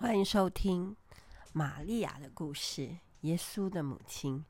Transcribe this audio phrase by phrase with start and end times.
[0.00, 0.94] 欢迎收听
[1.52, 4.44] 玛利亚的故事，耶稣的母亲。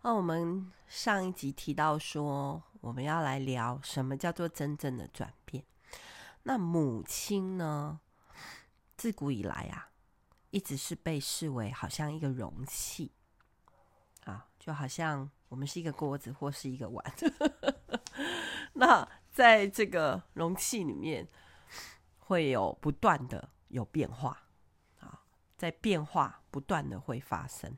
[0.00, 5.62] 那我们上一集提到说，我们要来聊什么叫做真正的转变。
[6.44, 8.00] 那母亲呢，
[8.96, 9.90] 自古以来啊，
[10.48, 13.12] 一直是被视为好像一个容器
[14.24, 17.04] 啊，就好像我们是一个锅子或是一个碗。
[18.72, 21.28] 那在这个容器里面，
[22.18, 24.44] 会有不断的有变化。
[25.56, 27.76] 在变化不断的会发生，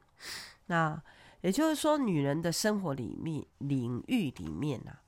[0.67, 1.01] 那
[1.41, 5.01] 也就是说，女人的生活里面领域里面啊，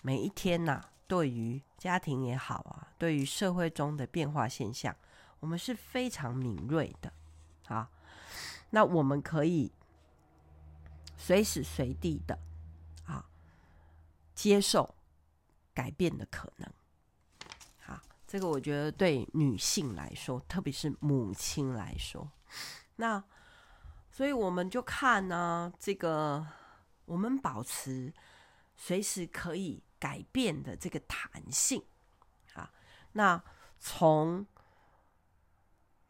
[0.00, 4.96] 每一天呐、啊，对于家庭也好啊，对于社会中的变化现象，
[5.40, 7.12] 我们是非常敏锐的
[7.66, 7.90] 啊。
[8.70, 9.70] 那我们可以
[11.16, 12.38] 随时随地的
[13.04, 13.28] 啊，
[14.34, 14.94] 接受
[15.74, 16.70] 改变的可能。
[18.36, 22.30] 这个我觉得对女性来说，特别是母亲来说，
[22.96, 23.24] 那
[24.10, 26.46] 所以我们就看呢，这个
[27.06, 28.12] 我们保持
[28.76, 31.82] 随时可以改变的这个弹性
[32.52, 32.70] 啊。
[33.12, 33.42] 那
[33.78, 34.46] 从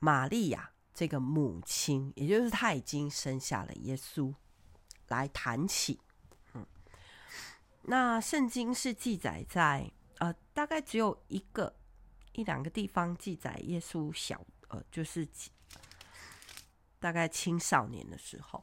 [0.00, 4.34] 玛利亚这个母亲，也就是她已经生下了耶稣
[5.06, 6.00] 来谈起，
[6.54, 6.66] 嗯，
[7.82, 9.88] 那圣经是记载在
[10.18, 11.75] 呃，大概只有一个。
[12.36, 15.26] 一两个地方记载耶稣小呃，就是
[17.00, 18.62] 大概青少年的时候，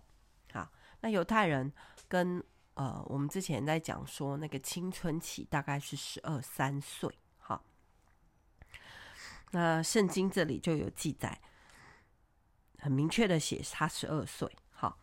[0.52, 0.71] 好，
[1.02, 1.73] 那犹太人
[2.07, 2.44] 跟
[2.75, 7.66] 呃，我们之前在讲说那个青春期大概是十二三岁，好，
[9.51, 11.41] 那圣经这里就有记载，
[12.77, 14.99] 很明确的写他十二岁，好，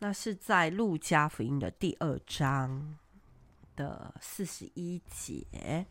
[0.00, 2.98] 那是在路加福音的第二章
[3.76, 5.86] 的四十一节。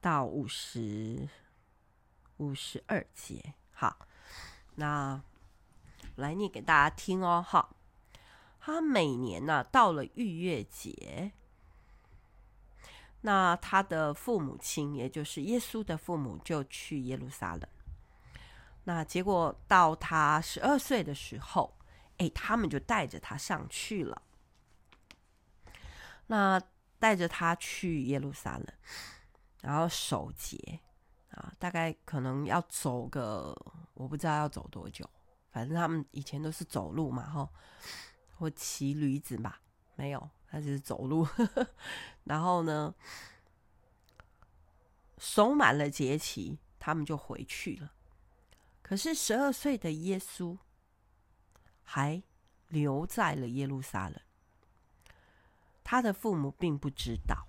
[0.00, 1.28] 到五十
[2.38, 4.06] 五十二节，好，
[4.76, 5.22] 那
[6.16, 7.44] 来念给大家听哦。
[7.46, 7.76] 好，
[8.58, 11.32] 他每年呢、到了逾越节，
[13.20, 17.68] 那他的父母亲，也就是耶稣的父母，就去耶路撒冷。
[18.84, 21.76] 那结果到他十二岁的时候，
[22.16, 24.22] 哎，他们就带着他上去了。
[26.28, 26.58] 那
[26.98, 28.66] 带着他去耶路撒冷。
[29.60, 30.80] 然后守节
[31.30, 33.54] 啊，大概可能要走个，
[33.94, 35.08] 我不知道要走多久，
[35.50, 37.48] 反正他们以前都是走路嘛，哈，
[38.36, 39.60] 或骑驴子吧，
[39.96, 41.28] 没有，他就是走路。
[42.24, 42.94] 然后呢，
[45.18, 47.92] 守满了节期，他们就回去了。
[48.82, 50.56] 可是十二岁的耶稣
[51.82, 52.22] 还
[52.68, 54.20] 留在了耶路撒冷，
[55.84, 57.46] 他的父母并不知道。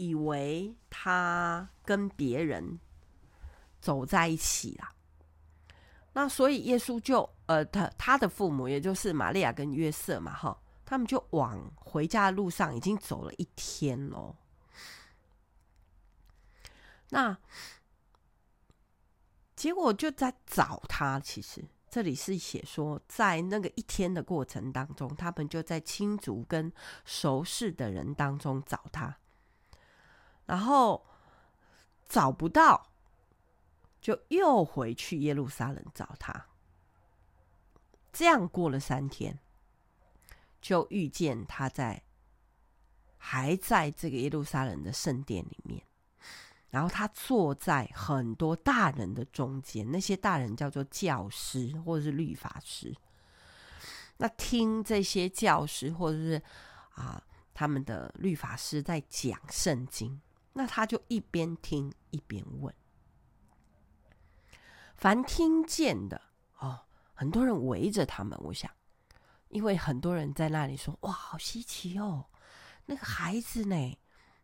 [0.00, 2.80] 以为他跟别人
[3.82, 4.88] 走在一起了，
[6.14, 14.34] 那所以耶稣就呃，他他的父母也就是玛利亚跟约瑟嘛，哈，他们就往回家的路上已经走了一天了。
[17.10, 17.36] 那
[19.54, 26.72] 结果就在找他，其实这里是写说，在那个一天的过程当中，他们就在亲族跟
[27.04, 29.18] 熟识的人当中找他。
[30.50, 31.06] 然后
[32.08, 32.90] 找不到，
[34.00, 36.44] 就又回去耶路撒冷找他。
[38.12, 39.38] 这样过了三天，
[40.60, 42.02] 就遇见他在
[43.16, 45.80] 还在这个耶路撒冷的圣殿里面。
[46.70, 52.92] 然后他坐在很多大人的中间，那些大人叫做教师或者是律法师。
[54.16, 56.42] 那听这些教师或者是
[56.94, 57.22] 啊
[57.54, 60.20] 他们的律法师在讲圣经。
[60.60, 62.74] 那他就一边听一边问，
[64.94, 66.20] 凡听见的
[66.58, 66.80] 哦，
[67.14, 68.38] 很多人围着他们。
[68.42, 68.70] 我想，
[69.48, 72.26] 因为很多人在那里说：“哇，好稀奇哦，
[72.84, 73.98] 那个孩子呢，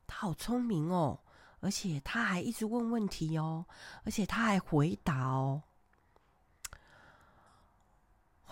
[0.07, 1.21] 他好聪明哦，
[1.61, 3.67] 而且他还一直问问题哦，
[4.05, 5.65] 而且他还回答哦。”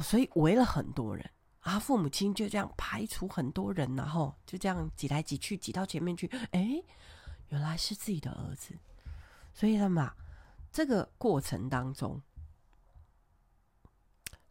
[0.01, 6.83] 所以围了很多人啊，父母亲就这样排除很多人，然后就这样挤来挤去，挤到前面去，哎。
[7.49, 8.75] 原来是自己的儿子，
[9.53, 10.17] 所以他们啊，
[10.73, 12.21] 这个过程当中，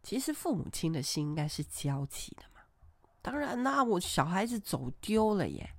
[0.02, 2.60] 其实父母亲的心应该是焦急的嘛。
[3.20, 5.74] 当然，那我小孩子走丢了耶，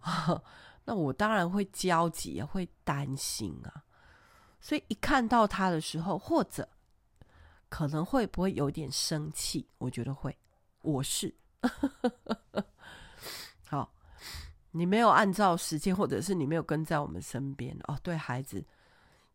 [0.84, 3.84] 那我当然会焦急，也会担心啊。
[4.60, 6.68] 所以一看到他的时候，或者
[7.68, 9.68] 可能会不会有点生气？
[9.78, 10.36] 我觉得会，
[10.82, 11.34] 我是。
[14.76, 18.62] 你没有按照时间，或者是你没有跟在我们身边哦，对孩子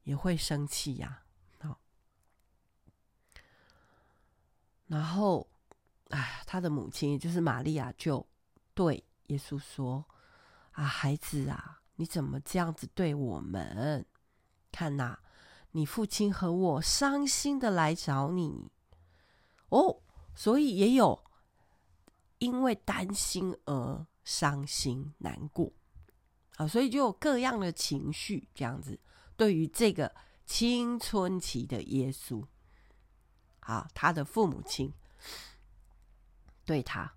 [0.04, 1.24] 也会生气呀。
[1.60, 1.80] 好，
[4.86, 5.48] 然后，
[6.10, 8.26] 哎，他的母亲也就是玛利亚就
[8.76, 10.06] 对耶稣说
[10.74, 14.06] ：“啊，孩子啊，你怎么这样子对我们？
[14.72, 15.18] 看呐，
[15.72, 18.72] 你父亲和我伤心的来找你。
[19.70, 20.02] 哦，
[20.36, 21.24] 所以也有
[22.38, 25.72] 因为担心而伤心难过。”
[26.58, 29.00] 啊，所以就有各样的情绪这样子。
[29.36, 30.14] 对于这个
[30.46, 32.46] 青春期的耶稣，
[33.62, 34.94] 啊，他的父母亲
[36.66, 37.16] 对他，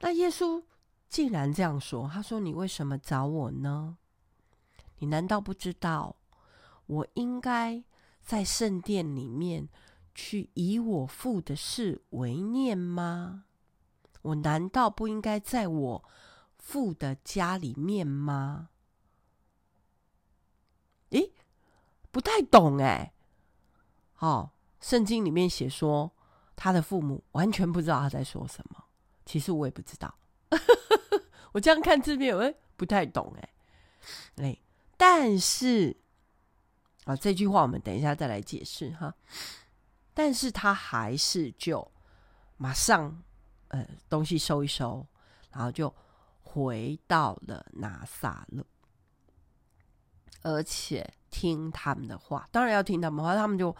[0.00, 0.62] 那耶稣
[1.08, 3.98] 竟然这样说：“他说，你为什么找我呢？
[4.98, 6.16] 你难道不知道
[6.86, 7.82] 我应该
[8.22, 9.68] 在圣殿里面
[10.14, 13.44] 去以我父的事为念吗？
[14.28, 16.04] 我难道不应该在我？”
[16.58, 18.68] 父的家里面吗？
[21.10, 21.32] 诶，
[22.10, 23.12] 不太懂诶。
[24.18, 26.12] 哦，圣经里面写说
[26.54, 28.84] 他的父母完全不知道他在说什么。
[29.24, 30.14] 其实我也不知道，
[31.52, 33.48] 我这样看字面，诶，不太懂诶。
[34.36, 34.62] 诶，
[34.98, 35.96] 但是
[37.04, 39.14] 啊，这句话我们等一下再来解释哈。
[40.12, 41.90] 但是他还是就
[42.58, 43.22] 马上
[43.68, 45.06] 呃东西收一收，
[45.50, 45.94] 然后就。
[46.50, 48.64] 回到了拿撒勒，
[50.40, 53.36] 而且听他们的话，当然要听他们话。
[53.36, 53.76] 他们就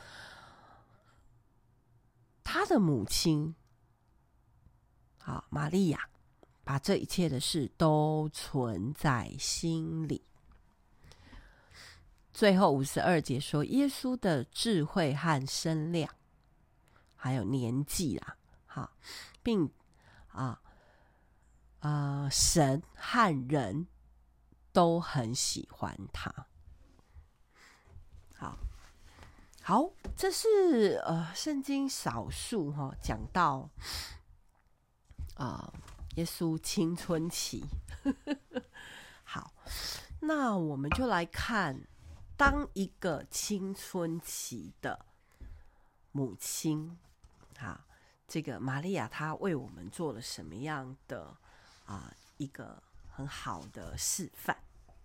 [2.44, 3.54] 他的母亲，
[5.16, 6.10] 好，玛利亚，
[6.62, 10.22] 把这一切的事都存在心里。
[12.34, 16.14] 最后五十二节说，耶稣的智慧和身量，
[17.16, 18.36] 还有年纪啦，
[18.66, 18.92] 好，
[19.42, 19.70] 并
[20.38, 20.62] 啊。
[21.80, 23.86] 啊、神和人
[24.72, 26.32] 都很喜欢他。
[28.34, 28.58] 好，
[29.62, 33.70] 好，这是呃，圣经少数哈讲到
[35.36, 35.72] 啊、
[36.16, 37.64] 耶稣青春期。
[39.22, 39.52] 好，
[40.20, 41.86] 那我们就来看，
[42.36, 45.06] 当一个青春期的
[46.10, 46.98] 母亲，
[47.60, 47.86] 啊，
[48.28, 51.36] 这个玛利亚她为我们做了什么样的？
[51.86, 54.54] 啊、呃，一个很好的示范，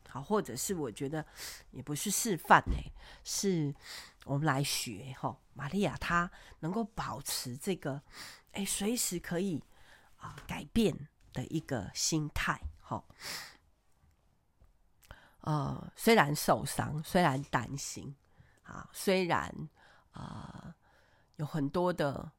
[0.09, 1.25] 好，或者是我觉得
[1.71, 2.75] 也不是示范呢，
[3.23, 3.73] 是
[4.25, 5.39] 我们来学哈。
[5.53, 6.29] 玛利亚她
[6.59, 8.01] 能够保持这个，
[8.51, 9.63] 哎，随时可以
[10.17, 13.01] 啊、呃、改变的一个心态，哈。
[15.39, 18.13] 呃，虽然受伤，虽然担心，
[18.63, 19.47] 啊，虽然
[20.11, 20.75] 啊、呃、
[21.37, 22.29] 有很多的，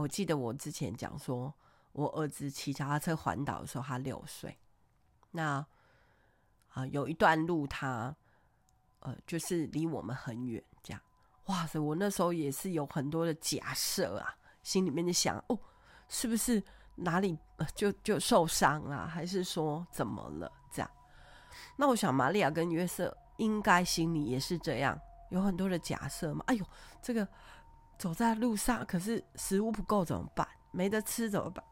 [0.00, 1.52] 我记得我之前讲说。
[1.94, 4.58] 我儿子骑脚踏车环岛的时候，他六岁。
[5.30, 5.64] 那
[6.72, 8.12] 啊、有一段路他，
[8.98, 11.00] 呃，就是离我们很远，这样。
[11.44, 11.78] 哇塞！
[11.78, 15.56] 我那时候也是有很多的假设啊，心里面就想：哦，
[16.08, 16.60] 是不是
[16.96, 17.38] 哪里
[17.76, 19.06] 就就受伤啊？
[19.06, 20.50] 还是说怎么了？
[20.72, 20.90] 这样。
[21.76, 25.00] 那我想，玛利亚跟约瑟应该心里也是这样，
[25.30, 26.42] 有很多的假设嘛。
[26.48, 26.66] 哎呦，
[27.00, 27.24] 这个
[27.98, 30.46] 走在路上，可是食物不够怎么办？
[30.70, 31.64] 没得吃怎么办？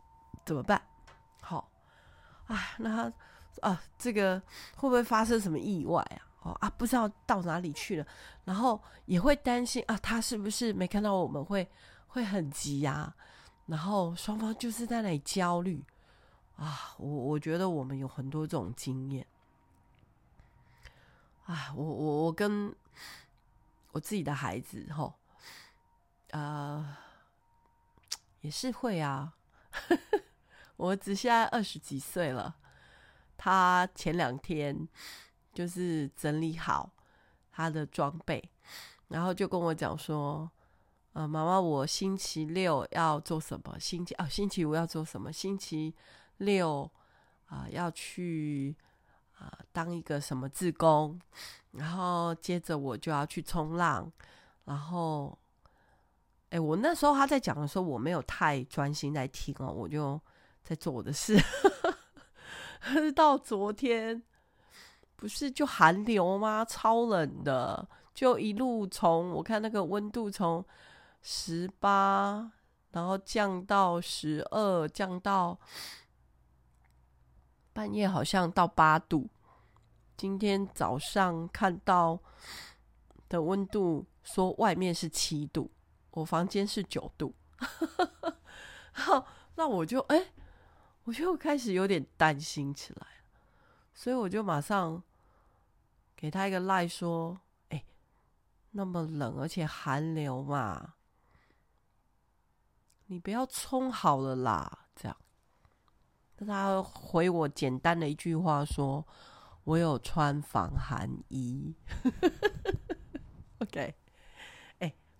[0.45, 0.81] 怎么办？
[1.41, 1.69] 好，
[2.47, 3.13] 啊，那他
[3.69, 4.41] 啊，这个
[4.77, 6.23] 会不会发生什么意外啊？
[6.43, 8.07] 哦啊，不知道到哪里去了，
[8.45, 11.69] 然后也会担心啊，他是不是没看到我们会
[12.09, 13.15] 会很急呀、
[13.67, 15.85] 然后双方就是在那里焦虑
[16.57, 16.97] 啊。
[16.99, 19.25] 我我觉得我们有很多这种经验
[21.45, 21.73] 啊。
[21.77, 22.75] 我我我跟
[23.93, 25.15] 我自己的孩子吼，
[26.33, 26.97] 呃，
[28.41, 29.33] 也是会啊。
[30.77, 32.57] 我儿子现在二十几岁了，
[33.39, 34.89] 他前两天
[35.53, 36.91] 就是整理好
[37.51, 38.43] 他的装备，
[39.09, 40.51] 然后就跟我讲说
[41.13, 43.79] ：“呃，妈妈，我星期六要做什么？
[43.79, 45.31] 星期哦，星期五要做什么？
[45.33, 45.95] 星期
[46.39, 46.91] 六
[47.47, 48.75] 啊，要去
[49.39, 51.21] 啊当一个什么志工，
[51.73, 54.11] 然后接着我就要去冲浪，
[54.65, 55.39] 然后，
[56.53, 60.21] 哎，我那时候他在讲的时候，我没有太专心在听哦，我就。”
[60.65, 61.37] 在做我的事，
[63.17, 64.23] 到昨天
[65.17, 66.65] 不是就寒流吗？
[66.65, 70.65] 超冷的，就一路从我看那个温度从
[71.21, 72.53] 十八，
[72.93, 75.59] 然后降到十二，降到
[77.73, 79.29] 半夜好像到八度。
[80.17, 82.17] 今天早上看到
[83.29, 85.69] 的温度说外面是七度，
[86.13, 87.35] 我房间是九度，
[88.93, 89.27] 好，
[89.57, 90.33] 那我就哎。
[91.05, 93.07] 我就开始有点担心起来，
[93.93, 95.03] 所以我就马上
[96.15, 97.41] 给他一个赖说
[97.71, 97.85] ：“哎，
[98.71, 100.95] 那么冷，而且寒流嘛，
[103.07, 104.87] 你不要冲好了啦。
[104.95, 105.17] 这样，
[106.39, 109.05] 那他回我简单的一句话说
[109.65, 111.75] ：“我有穿防寒衣。”
[113.59, 113.93] OK，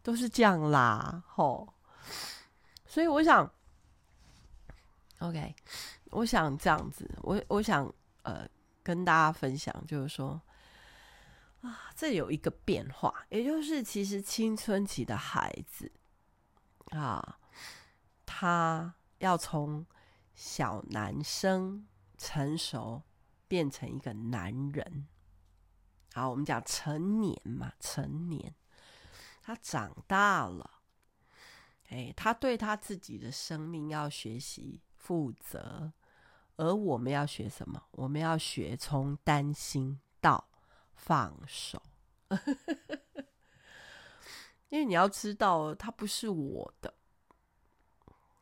[0.03, 1.73] 都是这样啦，吼。
[2.87, 3.51] 所以我想
[5.21, 5.55] ，OK，
[6.11, 7.91] 我想这样子，我我想
[8.23, 8.47] 呃
[8.83, 10.41] 跟大家分享，就是说
[11.63, 15.91] 啊，这有一个变化，也就是其实青春期的孩子
[16.91, 17.39] 啊，
[18.27, 19.87] 他要从
[20.35, 21.87] 小男生
[22.19, 23.03] 成熟
[23.49, 25.07] 变成一个男人，
[26.13, 28.55] 好，我们讲成年嘛，成年，
[29.43, 30.71] 他长大了。
[31.89, 35.93] 哎，他对他自己的生命要学习负责，
[36.57, 37.83] 而我们要学什么？
[37.91, 40.49] 我们要学从担心到
[40.95, 41.83] 放手，
[44.71, 46.95] 因为你要知道，他不是我的。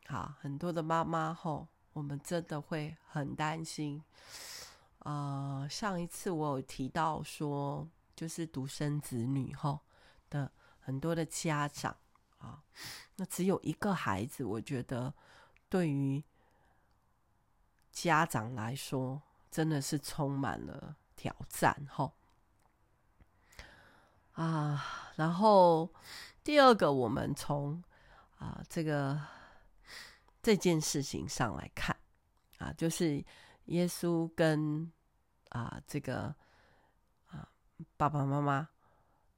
[0.07, 4.01] 好，很多的妈妈后，我们真的会很担心。
[4.99, 9.79] 呃，上一次我有提到说，就是独生子女后
[10.29, 10.49] 的
[10.81, 11.95] 很多的家长。
[12.39, 12.63] 啊，
[13.17, 15.13] 那只有一个孩子，我觉得
[15.69, 16.23] 对于
[17.91, 19.21] 家长来说，
[19.51, 22.11] 真的是充满了挑战哈。
[24.31, 25.93] 啊，然后
[26.43, 27.83] 第二个，我们从
[28.39, 29.21] 啊这个
[30.41, 31.95] 这件事情上来看
[32.57, 33.23] 啊，就是
[33.65, 34.91] 耶稣跟
[35.49, 36.33] 啊这个
[37.27, 37.47] 啊
[37.97, 38.67] 爸爸妈妈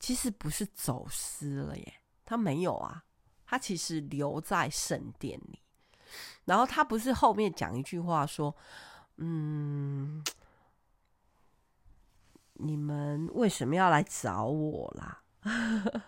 [0.04, 1.94] 其实不是走失了耶。
[2.26, 3.06] 他没有啊，
[3.46, 5.62] 他其实留在圣殿里。
[6.44, 8.54] 然后他不是后面讲一句话说
[9.16, 10.22] ：“嗯，
[12.56, 15.24] 你们为什么要来找我啦？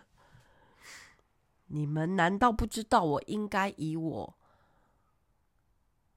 [1.67, 4.37] 你们难道不知道我应该以我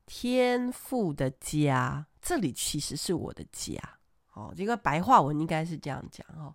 [0.05, 2.09] 天父的家？
[2.21, 3.81] 这里其实是我的家。
[4.33, 6.53] 哦，这个白话文应该是这样讲哦，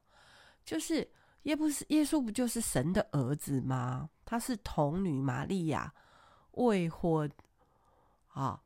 [0.65, 1.09] 就是。”
[1.43, 4.09] 耶不是耶稣不就是神的儿子吗？
[4.23, 5.93] 他是童女玛利亚
[6.51, 7.29] 未婚
[8.29, 8.63] 啊，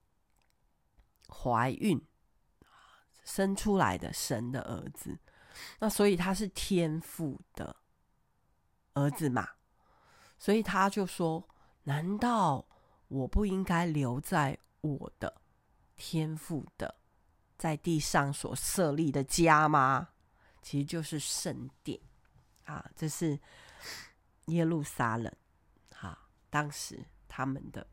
[1.27, 1.99] 怀孕
[3.23, 5.17] 生出来的神的儿子，
[5.79, 7.75] 那所以他是天父的
[8.93, 9.49] 儿子嘛？
[10.37, 11.49] 所以他就说：
[11.85, 12.63] 难道
[13.07, 15.41] 我不应该留在我的
[15.95, 16.93] 天父的
[17.57, 20.09] 在地上所设立的家吗？
[20.67, 21.97] 其实就是圣殿。
[22.65, 23.39] 啊，这是
[24.47, 25.33] 耶路撒冷，
[25.97, 27.87] 啊，当时他们的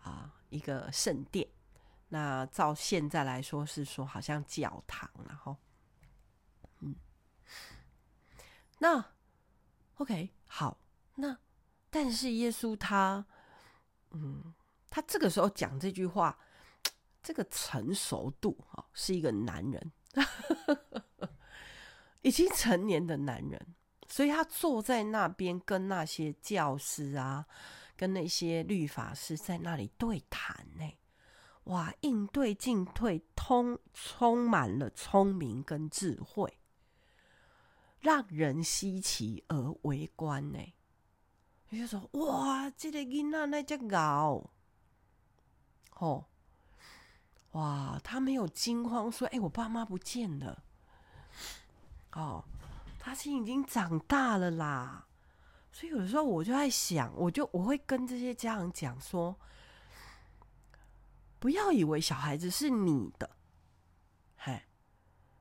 [0.00, 1.44] 啊一个圣殿。
[2.06, 5.56] 那照现在来说，是说好像教堂，然后，
[6.78, 6.94] 嗯，
[8.78, 9.04] 那
[9.96, 10.78] OK 好，
[11.16, 11.36] 那
[11.90, 13.26] 但是耶稣他，
[14.10, 14.54] 嗯，
[14.88, 16.38] 他这个时候讲这句话，
[17.20, 19.92] 这个成熟度啊，是一个男人。
[22.24, 23.74] 已经成年的男人，
[24.08, 27.44] 所以他坐在那边跟那些教师啊，
[27.96, 30.90] 跟那些律法师在那里对谈呢。
[31.64, 36.58] 哇，应对进退通充满了聪明跟智慧，
[38.00, 40.58] 让人稀奇而围观呢。
[41.68, 44.50] 你就说哇，这个囡仔那只搞，
[45.98, 46.24] 哦，
[47.52, 50.63] 哇，他没有惊慌说，哎，我爸妈不见了。
[52.14, 52.44] 哦，
[52.98, 55.06] 他其实已经长大了啦，
[55.72, 59.36] 所以有的时候我就在想，我就我会跟这些家长讲说，
[61.38, 63.28] 不要以为小孩子是你的，
[64.36, 64.62] 嘿，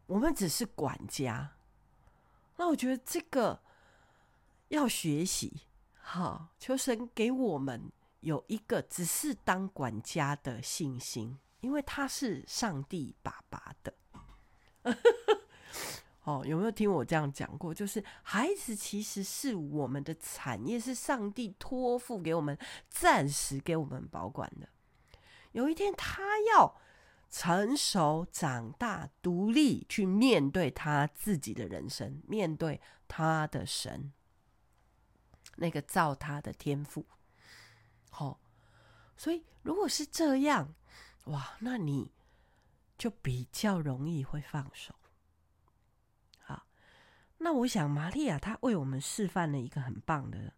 [0.07, 1.51] 我们只是管家。
[2.55, 3.61] 那我觉得这个
[4.69, 5.61] 要学习，
[6.01, 13.93] 好，求神给我们有一个只是当管家的信心，因为他是上帝爸爸的。
[16.23, 17.73] 哦，有没有听我这样讲过？
[17.73, 22.57] 就是孩子其实是我们的产业，是上帝托付给我们，
[22.89, 24.69] 暂时给我们保管的。
[25.51, 26.79] 有一天他要
[27.29, 34.13] 成熟、长大、独立，去面对他自己的人生，面对他的神，
[35.57, 37.05] 那个造他的天赋。
[38.09, 38.37] 好、哦，
[39.17, 40.73] 所以如果是这样，
[41.25, 42.11] 哇，那你
[42.97, 44.95] 就比较容易会放手。
[47.43, 50.53] 那我想，玛利亚她为我们示范了一个很棒的，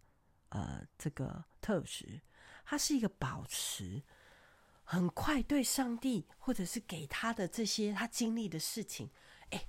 [0.50, 2.22] 呃，这个特质。
[2.64, 4.04] 她是一个保持
[4.84, 9.10] 很快对上帝，或者是给他的这些他经历的事情，
[9.50, 9.68] 哎，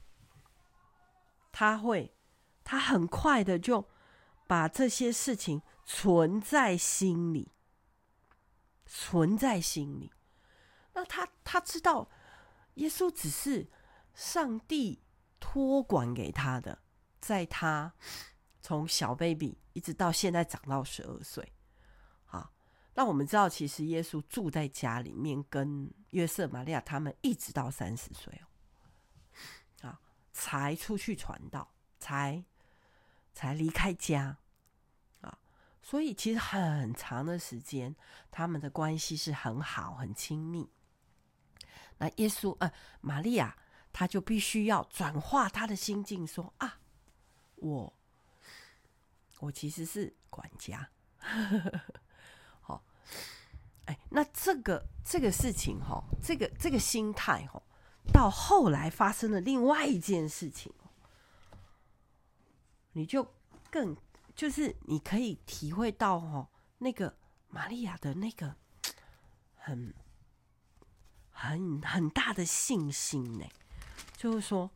[1.51, 2.15] 他会
[2.63, 3.89] 他很快的就
[4.47, 7.53] 把这些事情存在心里，
[8.85, 10.13] 存在心里。
[10.93, 12.11] 那他他知道，
[12.75, 13.71] 耶稣只是
[14.15, 15.03] 上帝
[15.41, 16.83] 托管给他的，
[17.27, 17.93] 在他
[18.63, 21.53] 从小 baby 一直到现在长到十二岁。
[22.99, 30.01] 那我们知道，其实耶稣住在家里面，跟约瑟、玛利亚他们一直到三十岁哦，啊，
[30.33, 32.43] 才出去传道，才
[33.35, 34.39] 才离开家
[35.21, 35.39] 啊，
[35.83, 37.95] 所以其实很长的时间，
[38.31, 40.71] 他们的关系是很好、很亲密。
[41.99, 43.59] 那耶稣呃，玛利亚，
[43.93, 46.79] 他就必须要转化他的心境，说啊，
[47.57, 47.93] 我
[49.41, 50.89] 我其实是管家。
[52.61, 52.83] 好
[53.87, 57.63] 哎，那这个这个事情哈，这个这个心态哈，
[58.13, 60.73] 到后来发生了另外一件事情，
[62.93, 63.33] 你就
[63.71, 63.97] 更
[64.35, 66.49] 就是你可以体会到哈，
[66.79, 67.17] 那个
[67.49, 68.57] 玛利亚的那个
[69.55, 69.95] 很
[71.31, 73.47] 很很大的信心呢，
[74.17, 74.71] 就是说，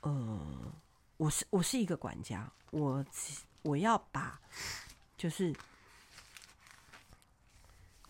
[0.00, 0.72] 呃，
[1.24, 3.04] 我是我是一个管家，我
[3.62, 4.38] 我要把
[5.16, 5.54] 就是。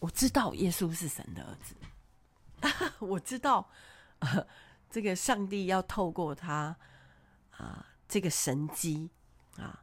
[0.00, 1.74] 我知道耶稣是神的儿子，
[3.00, 3.70] 我知道，
[4.18, 4.46] 呃，
[4.90, 6.76] 这个上帝要透过他
[7.52, 9.08] 啊，这个神机
[9.56, 9.82] 啊，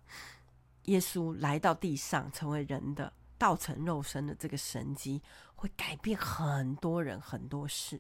[0.83, 5.23] 耶稣来到地上成为人的道成肉身的这个神机，
[5.55, 8.00] 会改变很多人很多事。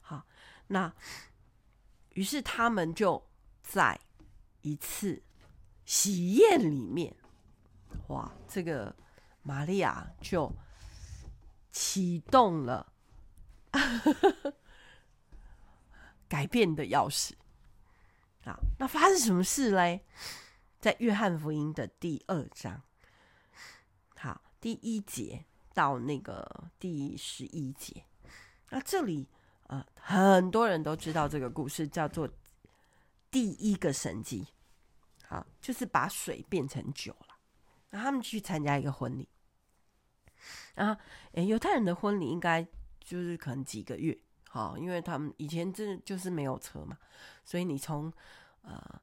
[0.00, 0.24] 好，
[0.68, 0.90] 那
[2.14, 3.22] 于是他们就
[3.62, 4.00] 在
[4.62, 5.22] 一次
[5.84, 7.14] 喜宴里面，
[8.08, 8.94] 哇，这个
[9.42, 10.52] 玛利亚就。
[11.72, 12.92] 启动了
[16.28, 17.30] 改变的钥匙
[18.44, 18.58] 啊！
[18.80, 20.04] 那发生什么事嘞？
[20.80, 22.82] 在约翰福音的第二章，
[24.16, 28.04] 好，第一节到那个第十一节。
[28.70, 29.28] 那这里
[29.68, 32.28] 呃，很多人都知道这个故事，叫做
[33.30, 34.48] 第一个神迹。
[35.30, 37.38] 啊，就是把水变成酒了。
[37.90, 39.28] 那他们去参加一个婚礼。
[40.74, 40.96] 啊，
[41.32, 42.62] 诶，犹太人的婚礼应该
[42.98, 46.98] 就是可能几个月，好，因为他们以前这就是没有车嘛，
[47.44, 48.12] 所以你从
[48.62, 49.00] 呃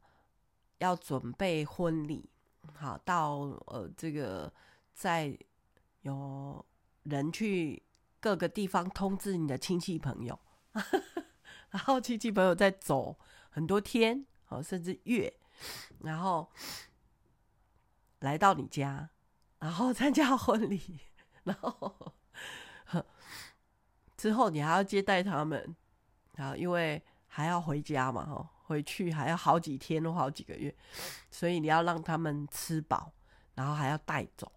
[0.80, 2.30] 要准备婚礼，
[2.74, 3.36] 好到
[3.68, 4.52] 呃这个
[4.94, 5.38] 在
[6.02, 6.66] 有
[7.04, 7.84] 人去
[8.20, 10.38] 各个地方通知你的亲戚朋友，
[11.70, 13.18] 然后亲戚朋友再走
[13.50, 15.32] 很多天，好甚至月，
[16.02, 16.52] 然后
[18.20, 19.10] 来到你家，
[19.60, 21.00] 然后参加婚礼。
[21.44, 22.14] 然后
[24.18, 25.76] 之后你还要接待他们，
[26.34, 30.76] 然后因为还要回家嘛，哈，回去还要好几天或好几个月，
[31.32, 33.14] 所以你要让他们吃饱，
[33.56, 34.52] 然后还要带走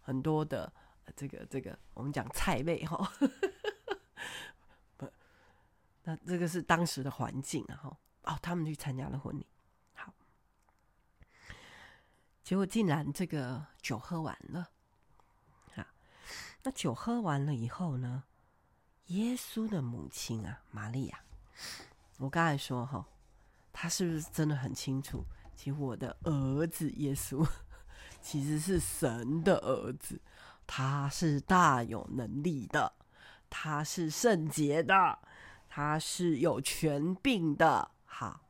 [0.00, 0.72] 很多的
[1.14, 3.12] 这个这个我们讲菜类哈，
[4.96, 5.08] 不，
[6.02, 9.46] 那这个是当时的环境，然后哦，他们去参加了婚礼，
[12.42, 14.68] 结果竟然这个酒喝完了。
[16.64, 18.22] 那酒喝完了以后呢？
[19.06, 21.20] 耶稣的母亲啊，玛利亚，
[22.18, 23.04] 我刚才说哈，
[23.72, 25.24] 他是不是真的很清楚？
[25.56, 27.44] 其实我的儿子耶稣
[28.22, 30.20] 其实是神的儿子，
[30.64, 32.94] 他是大有能力的，
[33.50, 35.18] 他是圣洁的，
[35.68, 38.40] 他是有权柄的，好，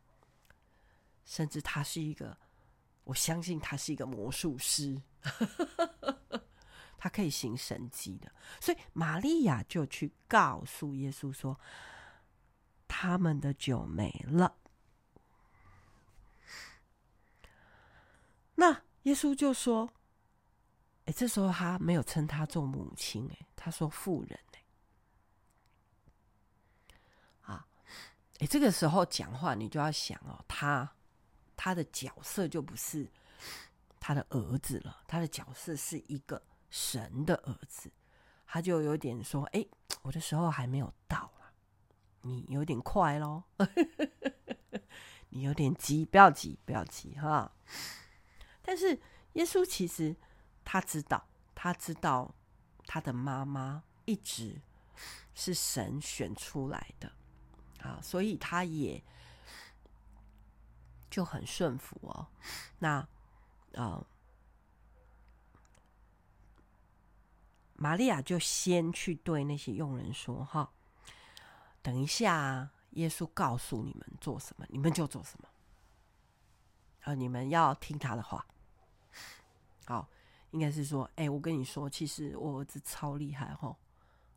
[1.24, 2.36] 甚至他是一个，
[3.04, 5.02] 我相信他是一个魔术师。
[6.98, 11.58] 他可以行神迹的，所以玛利亚就去告诉耶稣说
[12.86, 14.54] ：“他们的酒没了。”
[18.54, 19.92] 那耶稣就说
[21.06, 24.62] ：“哎，这时候他没有称他做母亲，哎，他说妇人，哎，
[27.52, 27.66] 啊，
[28.38, 30.88] 哎，这个时候讲话你就要想哦，他
[31.62, 33.08] 他的角色就不是
[34.00, 36.42] 他的儿子了，他的角色是一个。”
[36.74, 37.92] 神的儿子，
[38.46, 39.62] 他就有点说：“哎，
[40.00, 41.52] 我的时候还没有到啊，
[42.22, 43.44] 你有点快咯，
[45.28, 47.52] 你有点急，不要急，不要急哈。”
[48.64, 48.98] 但是
[49.34, 50.16] 耶稣其实
[50.64, 52.34] 他知道，他知道
[52.86, 54.58] 他的妈妈一直
[55.34, 57.12] 是神选出来的
[57.82, 59.04] 啊，所以他也
[61.12, 62.26] 就很顺服哦。
[62.80, 63.06] 那啊。
[63.76, 64.06] 呃
[67.74, 70.72] 玛利亚就先去对那些佣人说：“哈，
[71.82, 75.48] 等一下，耶稣告诉你们做什么，你们就做什么。
[77.00, 78.46] 啊，你们要听他的话。
[79.84, 80.08] 好，
[80.52, 83.76] 应该是说，哎，我跟你说，其实我儿子超厉害哈。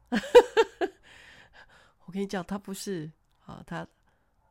[2.06, 3.12] 我跟你讲，他不是
[3.46, 3.88] 啊，他。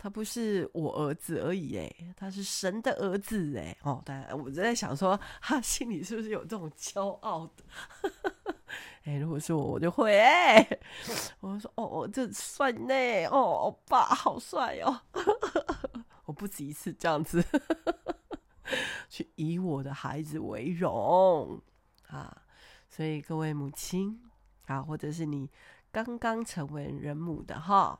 [0.05, 7.65] 他不是我儿子而已，哎，他是神的儿子，哎，哦，当然，我在想说，他心里是不是有这种骄傲的？
[9.05, 10.79] 哎，如果是我，我就会，哎，
[11.41, 12.95] 我说，哦，这帅呢，
[13.31, 15.01] 哦，欧巴好帅哦，
[16.27, 17.43] 我不止一次这样子
[19.09, 21.59] 去以我的孩子为荣
[22.09, 22.43] 啊，
[22.91, 24.21] 所以各位母亲
[24.67, 25.49] 啊，或者是你
[25.91, 27.99] 刚刚成为人母的哈，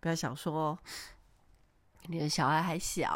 [0.00, 0.78] 不要想说。
[2.06, 3.10] 你的小孩还小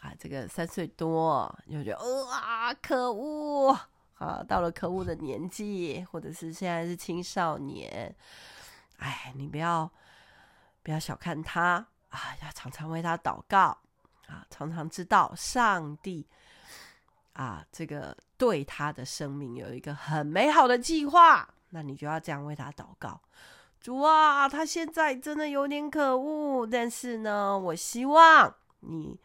[0.00, 3.72] 啊，这个三岁多，你就觉得啊，可恶
[4.18, 4.42] 啊！
[4.46, 8.14] 到了可恶的年纪，或者是现在是青少年，
[8.98, 9.90] 哎，你不要
[10.82, 13.76] 不要小看他啊，要常常为他祷告
[14.26, 16.26] 啊，常常知道上帝
[17.34, 23.20] 啊，这个对他的生命有一个很美好的计划，那你就要这样为他祷告。
[23.84, 29.20] 主啊，他现在真的有点可恶，但是呢，我希望你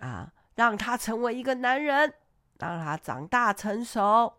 [0.00, 2.12] 啊，让他成为一个男人，
[2.58, 4.34] 让他长大成熟，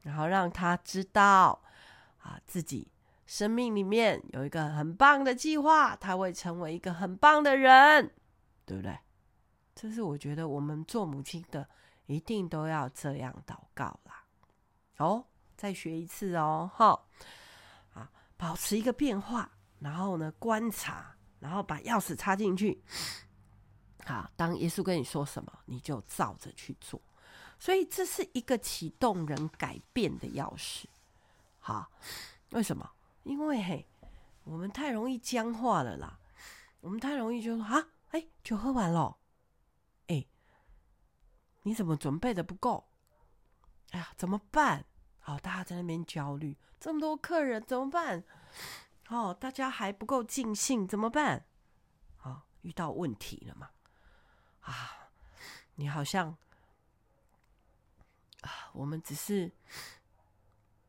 [0.00, 1.60] 然后让他知道
[2.22, 2.90] 啊，自己
[3.26, 8.10] 生命里面有一个很棒的计划，他会成为一个很棒的人，
[8.64, 8.98] 对不对？
[9.74, 11.68] 这是我觉得我们做母亲的
[12.06, 14.24] 一定都要这样祷告啦。
[14.96, 15.26] 哦，
[15.58, 16.98] 再学一次哦，哈。
[18.38, 22.82] 保持一个变化，然后呢，观察，然后把钥匙插进去。
[24.06, 26.98] 好，当耶稣跟你说什么，你就照着去做。
[27.58, 30.84] 所以这是一个启动人改变的钥匙。
[31.58, 31.90] 好，
[32.52, 32.88] 为什么？
[33.24, 33.86] 因为嘿，
[34.44, 36.18] 我们太容易僵化了啦。
[36.80, 39.18] 我们太容易就说啊，哎，酒喝完了，
[40.06, 40.24] 哎，
[41.64, 42.88] 你怎么准备的不够？
[43.90, 44.86] 哎呀，怎么办？
[45.28, 46.56] 好，大家在那边焦虑。
[46.80, 48.24] 这么多客人怎么办？
[49.08, 51.44] 哦，大家还不够尽兴怎么办？
[52.22, 53.68] 啊、哦，遇到问题了嘛？
[54.60, 55.10] 啊，
[55.74, 56.34] 你好像
[58.40, 59.52] 啊，我们只是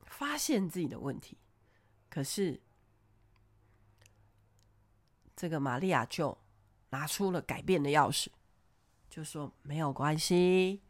[0.05, 1.37] 发现自己的问题，
[2.09, 2.61] 可是
[5.35, 6.37] 这个玛利亚就
[6.91, 8.29] 拿出了改变的钥匙，
[9.09, 10.81] 就说没有关系，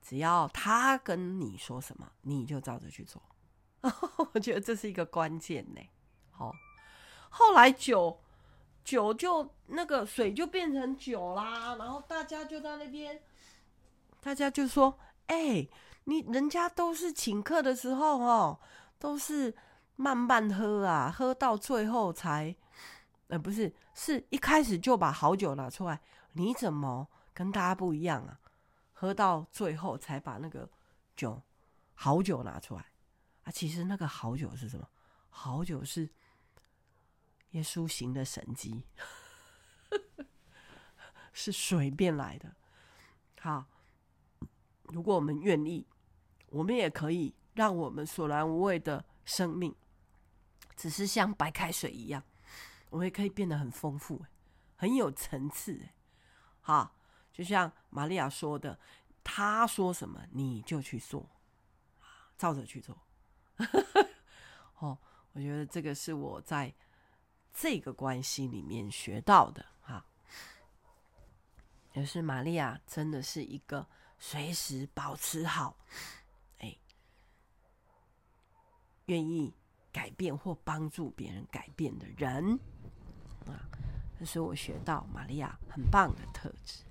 [0.00, 3.22] 只要他跟你说什么，你就照着去做。
[4.34, 5.80] 我觉得这是一个关键呢。
[6.30, 6.52] 好，
[7.30, 8.20] 后来酒
[8.82, 13.20] 酒就那个水就变成酒啦，然后大家就在那边，
[14.20, 15.68] 大家就说：“哎，
[16.04, 18.58] 你人家都是请客的时候哦，
[18.98, 19.54] 都是
[19.96, 22.54] 慢慢喝啊，喝到最后才……
[23.28, 26.00] 呃，不是，是一开始就把好酒拿出来，
[26.32, 28.40] 你怎么跟大家不一样啊？
[29.00, 30.68] 喝到最后才把那个
[31.14, 31.40] 酒
[31.94, 32.84] 好酒拿出来。”
[33.44, 34.88] 啊，其实那个好酒是什么？
[35.30, 36.10] 好酒是
[37.50, 38.82] 耶稣行的神迹，
[41.32, 42.56] 是水变来的。
[43.40, 43.66] 好，
[44.82, 45.86] 如果我们愿意，
[46.48, 49.72] 我们也可以让我们索然无味的生命，
[50.74, 52.20] 只是像白开水一样，
[52.90, 54.26] 我们也可以变得很丰富，
[54.74, 55.90] 很有层次。
[56.60, 56.97] 好，
[57.38, 58.76] 就像玛利亚说的，
[59.22, 61.24] 他说什么你就去做，
[62.36, 62.98] 照着去做。
[64.80, 64.98] 哦，
[65.30, 66.74] 我觉得这个是我在
[67.54, 70.04] 这个关系里面学到的哈，
[71.92, 73.86] 也是玛利亚真的是一个
[74.18, 75.76] 随时保持好，
[76.58, 76.76] 哎，
[79.04, 79.54] 愿意
[79.92, 82.58] 改变或帮助别人改变的人
[83.46, 83.62] 啊，
[84.18, 86.82] 这是我学到玛利亚很棒的特质。